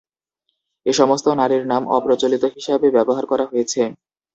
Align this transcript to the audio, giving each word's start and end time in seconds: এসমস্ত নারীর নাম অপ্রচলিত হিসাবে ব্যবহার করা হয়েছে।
এসমস্ত 0.85 1.27
নারীর 1.39 1.63
নাম 1.71 1.83
অপ্রচলিত 1.97 2.43
হিসাবে 2.55 2.87
ব্যবহার 2.95 3.25
করা 3.31 3.45
হয়েছে। 3.51 3.81